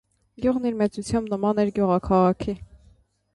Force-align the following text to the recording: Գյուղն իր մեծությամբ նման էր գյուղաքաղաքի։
Գյուղն 0.45 0.63
իր 0.69 0.77
մեծությամբ 0.79 1.29
նման 1.33 1.61
էր 1.65 1.69
գյուղաքաղաքի։ 1.77 2.57